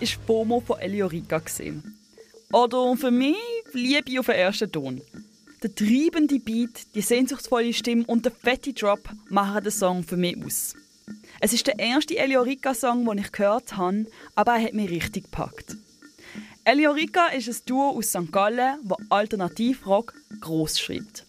[0.00, 1.42] Ist FOMO von Eliorica.
[2.52, 3.36] Oder für mich
[3.72, 5.00] Liebe auf den ersten Ton.
[5.62, 10.36] Der treibende Beat, die sehnsuchtsvolle Stimme und der fette Drop machen den Song für mich
[10.44, 10.74] aus.
[11.40, 15.76] Es ist der erste Eliorica-Song, den ich gehört habe, aber er hat mich richtig gepackt.
[16.64, 18.32] Eliorica ist ein Duo aus St.
[18.32, 21.24] Gallen, das Alternativrock gross schreibt.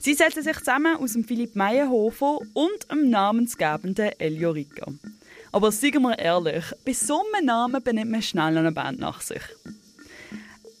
[0.00, 4.86] Sie setzen sich zusammen aus dem Philipp Meyerhofer und dem namensgebenden Eliorica.
[5.52, 9.42] Aber seien wir ehrlich, bei so einem Namen benimmt man schnell eine Band nach sich.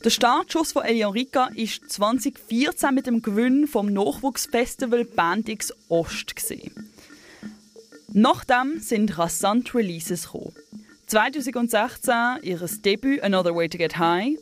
[0.04, 6.34] Der Startschuss von Eliorica ist 2014 mit dem Gewinn vom Nachwuchsfestival Bandix Ost.
[8.12, 10.54] Nachdem sind rasant Releases gekommen.
[11.06, 14.38] 2016 ihr Debüt Another Way to Get High,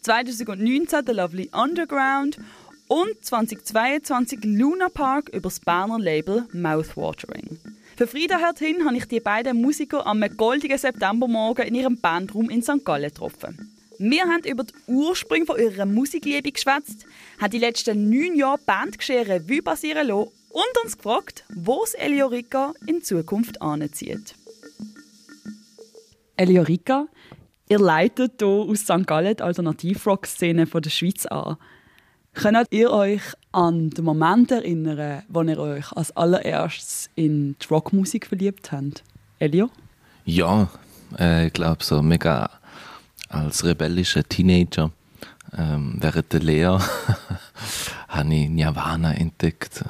[0.00, 2.38] 2019 The Lovely Underground
[2.88, 7.55] und 2022 Luna Park über das Berner Label Mouthwatering.
[7.96, 12.60] Für Frieda Hertin habe ich die beiden Musiker am goldigen Septembermorgen in ihrem Bandraum in
[12.60, 12.84] St.
[12.84, 13.72] Gallen getroffen.
[13.98, 17.06] Wir haben über die Ursprünge von ihrer Musikliebe geschwätzt,
[17.40, 22.74] haben die letzten neun Jahre Bandgeschehen Revue passieren lassen und uns gefragt, wo es Eliorica
[22.86, 24.34] in Zukunft anzieht.
[26.36, 27.06] Eliorica,
[27.66, 29.06] ihr leitet hier aus St.
[29.06, 31.56] Gallen die Alternativrock-Szene der Schweiz an.
[32.34, 33.22] Könnt ihr euch
[33.56, 39.02] an den Moment erinnern, wo ihr euch als allererstes in die Rockmusik verliebt habt?
[39.38, 39.70] Elio?
[40.26, 40.68] Ja,
[41.18, 42.50] äh, ich glaube so mega
[43.30, 44.90] als rebellischer Teenager
[45.56, 46.82] ähm, während der Lehre
[48.08, 49.84] habe ich Nirvana entdeckt.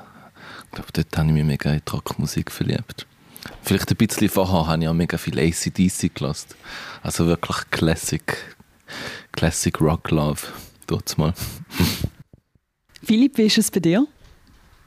[0.67, 3.05] Ich glaube, dort habe ich mich mega in die Rockmusik verliebt.
[3.63, 6.51] Vielleicht ein bisschen vorher habe ich auch mega viel ACDC gelassen.
[7.03, 8.57] Also wirklich Classic,
[9.33, 10.43] Classic Rock Love.
[10.87, 11.35] Dort mal.
[13.07, 14.05] Philipp, wie ist es bei dir?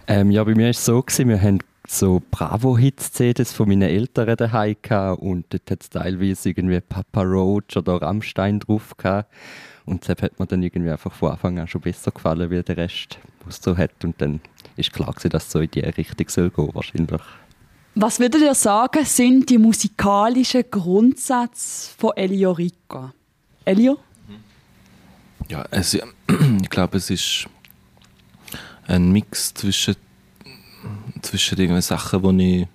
[0.06, 4.36] Ähm, ja, bei mir war es so, gewesen, wir haben so Bravo-Hits-CDs von meinen Eltern
[4.36, 9.32] daheim gehabt und dort hat es teilweise irgendwie Papa Roach oder Rammstein drauf gehabt.
[9.86, 12.76] Und deshalb hat mir dann irgendwie einfach von Anfang an schon besser gefallen, wie der
[12.76, 14.04] Rest, was so hat.
[14.04, 14.42] Und dann
[14.76, 17.22] ist klar gewesen, dass es so in die Richtung soll gehen, wahrscheinlich.
[17.96, 23.14] Was würdet ihr sagen, sind die musikalischen Grundsätze von Elio Rica?
[23.64, 23.98] Elio?
[25.48, 25.94] Ja, es,
[26.62, 27.48] ich glaube, es ist
[28.90, 29.96] ein Mix zwischen,
[31.22, 32.68] zwischen den Sachen, die ich,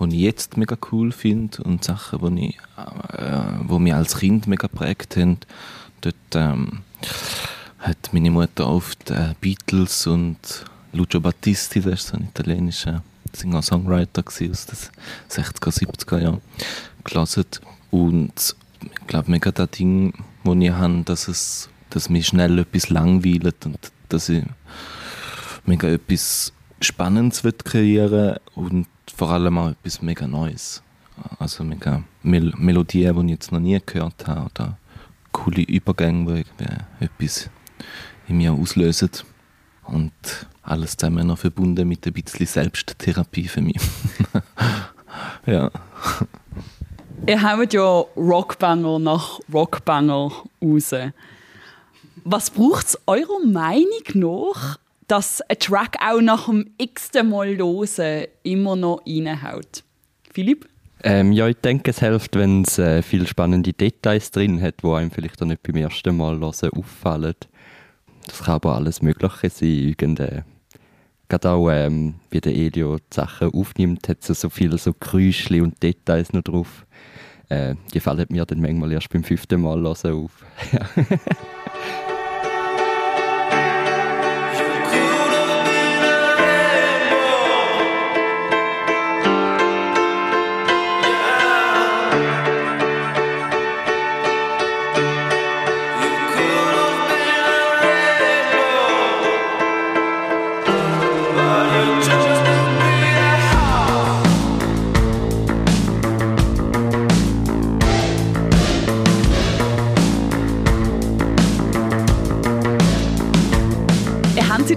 [0.00, 2.58] die ich jetzt mega cool finde und Sachen, die, ich,
[3.18, 5.38] äh, die mich als Kind mega geprägt haben.
[6.00, 6.80] Dort ähm,
[7.78, 10.38] hat meine Mutter oft äh, Beatles und
[10.92, 13.02] Lucio Battisti, der ist so ein italienischer
[13.32, 16.40] Singer-Songwriter aus den 60er, 70er Jahren,
[17.04, 17.44] gelesen.
[17.90, 22.90] Und ich glaube, mega das Ding, das ich habe, dass, es, dass mich schnell etwas
[22.90, 23.78] langweilt und
[24.08, 24.44] dass ich
[25.66, 30.82] mega etwas Spannendes wird kreieren und vor allem auch etwas mega Neues.
[31.38, 34.78] Also mega Mel Melodien, die ich jetzt noch nie gehört habe oder
[35.32, 37.50] coole Übergänge, die etwas
[38.28, 39.10] in mir auslösen.
[39.84, 40.12] Und
[40.62, 43.80] alles zusammen noch verbunden mit ein bisschen Selbsttherapie für mich.
[45.46, 45.70] ja.
[47.26, 50.94] Ihr habt ja Rockbanger nach Rockbanger raus.
[52.24, 54.78] Was braucht es eurer Meinung nach,
[55.14, 59.84] dass ein Track auch nach dem x-ten Mal hören immer noch reinhaut.
[60.32, 60.68] Philipp?
[61.04, 64.88] Ähm, ja, ich denke, es hilft, wenn es äh, viele spannende Details drin hat, die
[64.88, 67.36] einem vielleicht auch nicht beim ersten Mal hören auffallen.
[68.26, 69.68] Das kann aber alles Mögliche sein.
[69.68, 70.44] Irgende,
[71.28, 75.62] gerade auch, ähm, wie der Elio die Sachen aufnimmt, hat es so viele so Geräusche
[75.62, 76.86] und Details noch drauf.
[77.50, 80.44] Äh, die fallen mir dann manchmal erst beim fünften Mal hören auf.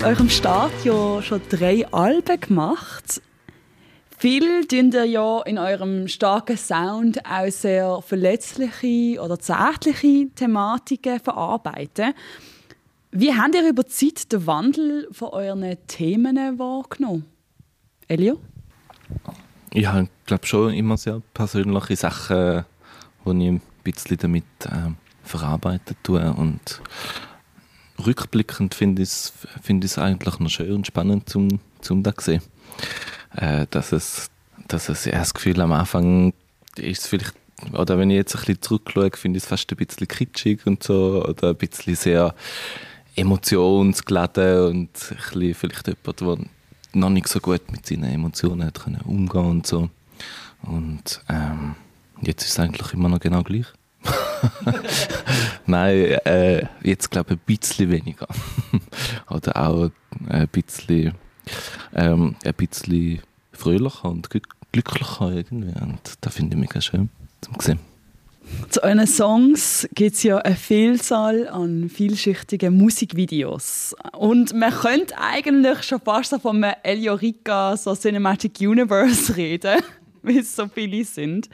[0.08, 3.22] eurem Start ja schon drei Alben gemacht.
[4.18, 12.14] Viel tun ihr ja in eurem starken Sound auch sehr verletzliche oder zärtliche Thematiken verarbeiten.
[13.12, 17.26] Wie habt ihr über die Zeit den Wandel von euren Themen wahrgenommen?
[18.08, 18.40] Elio?
[19.74, 22.64] Ich habe, glaube schon immer sehr persönliche Sachen,
[23.26, 24.92] die ich ein bisschen damit äh,
[25.24, 26.34] verarbeiten tue.
[26.34, 26.82] Und
[28.06, 32.42] rückblickend finde ich es find eigentlich noch schön und spannend, zum, zum zu sehen
[33.36, 34.30] äh, dass es,
[34.68, 36.34] dass es ja, das Gefühl am Anfang
[36.78, 37.34] ist es vielleicht,
[37.74, 40.84] oder wenn ich jetzt ein bisschen zurückschaue, finde ich es fast ein bisschen kitschig und
[40.84, 42.36] so, oder ein bisschen sehr
[43.16, 46.38] emotionsgeladen und ein bisschen vielleicht jemand, der
[46.94, 49.90] noch nicht so gut mit seinen Emotionen hat umgehen und so.
[50.64, 51.76] Und ähm,
[52.22, 53.66] jetzt ist es eigentlich immer noch genau gleich.
[55.66, 55.96] Nein,
[56.26, 58.28] äh, jetzt glaube ich ein bisschen weniger.
[59.30, 59.92] Oder auch
[60.30, 61.14] ein bisschen
[61.94, 63.22] ähm, ein bisschen
[63.52, 64.30] fröhlicher und
[64.72, 65.74] glücklicher irgendwie.
[65.82, 67.10] Und das finde ich mega schön
[67.42, 67.80] zu sehen.
[68.70, 73.94] Zu euren Songs gibt es ja eine Vielzahl an vielschichtigen Musikvideos.
[74.14, 79.82] Und man könnte eigentlich schon fast so von einem Elio Rica, so Cinematic Universe reden,
[80.22, 81.50] weil es so viele sind.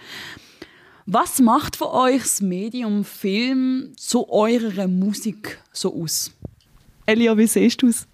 [1.05, 6.31] Was macht für euch das Medium Film zu eurer Musik so aus?
[7.05, 8.07] Elio, wie siehst du es?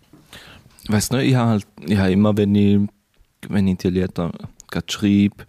[0.84, 2.80] Ich weiß nicht, ich habe halt, ich habe immer, wenn ich,
[3.48, 4.32] wenn ich die Lieder
[4.72, 5.46] gerade schreibe,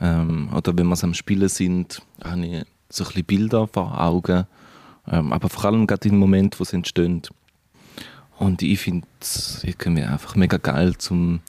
[0.00, 4.00] ähm, oder wenn wir es am Spielen sind, habe ich so ein bisschen Bilder vor
[4.00, 4.46] Augen.
[5.08, 7.20] Ähm, aber vor allem gerade im Moment, wo sie entstehen.
[8.38, 11.40] Und ich finde es einfach mega geil zum,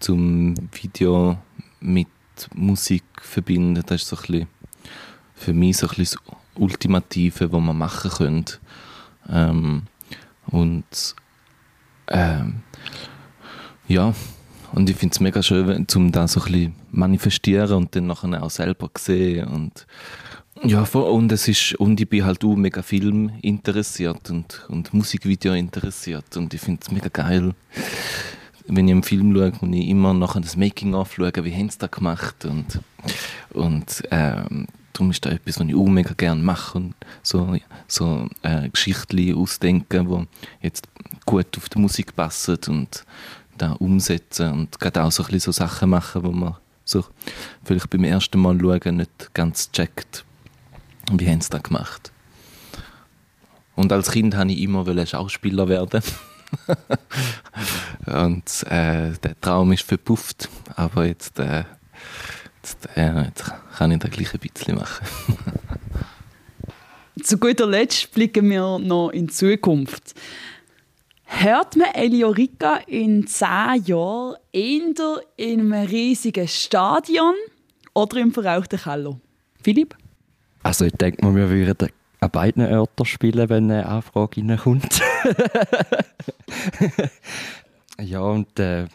[0.00, 1.38] zum Video
[1.78, 2.08] mit
[2.54, 3.82] Musik verbinden.
[3.86, 4.46] Das ist so ein bisschen
[5.34, 8.58] für mich so ein bisschen das Ultimative, was man machen könnte.
[9.28, 9.82] Ähm,
[10.46, 11.14] und
[12.08, 12.62] ähm,
[13.88, 14.14] ja,
[14.72, 18.42] und ich finde es mega schön, um das so ein bisschen manifestieren und dann nachher
[18.42, 19.86] auch selber sehen und
[20.62, 25.54] ja, und es ist, und ich bin halt auch mega Film interessiert und, und Musikvideo
[25.54, 27.54] interessiert und ich finde es mega geil,
[28.70, 31.78] wenn ich einen Film schaue und ich immer nachher das Making-of schaue, wie haben sie
[31.78, 32.80] das gemacht und,
[33.50, 37.56] und ähm, darum ist das etwas, was ich auch mega gerne mache und so,
[37.88, 40.88] so äh, Geschichten ausdenken, die jetzt
[41.26, 43.04] gut auf die Musik passen und
[43.58, 47.04] da umsetzen und gerade auch so ein bisschen so Sachen machen, wo man so
[47.64, 50.24] vielleicht beim ersten Mal schauen nicht ganz checkt,
[51.12, 52.12] wie haben sie das gemacht.
[53.76, 56.02] Und als Kind wollte ich immer Schauspieler werden.
[58.06, 61.64] und äh, der Traum ist verpufft, aber jetzt, äh,
[62.62, 65.06] jetzt, äh, jetzt kann ich das gleich ein bisschen machen.
[67.22, 70.14] Zu guter Letzt blicken wir noch in die Zukunft.
[71.24, 77.34] Hört man Elio Rica in zehn Jahren eher in einem riesigen Stadion
[77.94, 79.20] oder im verrauchten Keller?
[79.62, 79.96] Philipp?
[80.62, 81.88] Also ich denke mal, wir würden
[82.20, 85.00] an beiden Orten spielen, wenn eine Anfrage reinkommt.
[88.00, 88.86] ja, und äh,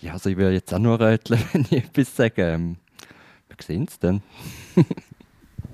[0.00, 2.42] ja, also ich würde jetzt auch nur röteln, wenn ich etwas sage.
[2.42, 2.76] Ähm,
[3.48, 4.22] wir sehen es dann.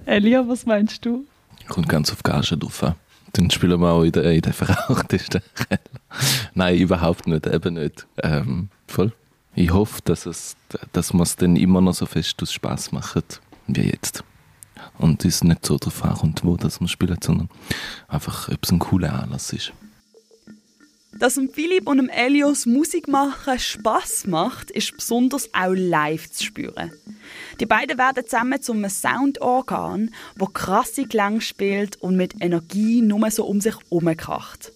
[0.06, 1.26] Elia, was meinst du?
[1.68, 2.94] Kommt ganz auf Gage drauf an.
[3.34, 5.42] Dann spielen wir auch in der, in der verrauchtesten.
[6.54, 8.06] Nein, überhaupt nicht, eben nicht.
[8.22, 9.12] Ähm, voll.
[9.54, 10.56] Ich hoffe, dass, es,
[10.92, 13.22] dass wir es dann immer noch so fest aus Spass machen,
[13.66, 14.24] wie jetzt.
[14.98, 17.48] Und es nicht so darauf ankommt, wo das wir spielen, sondern
[18.08, 19.72] einfach, ob es ein cooler Anlass ist.
[21.18, 26.90] Dass Philipp und Elios Musik machen Spass macht, ist besonders auch live zu spüren.
[27.60, 33.44] Die beiden werden zusammen zum Soundorgan, wo krasse Klänge spielt und mit Energie nur so
[33.44, 34.72] um sich herumkracht.